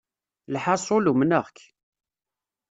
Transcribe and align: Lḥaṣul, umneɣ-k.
Lḥaṣul, 0.53 1.09
umneɣ-k. 1.11 1.57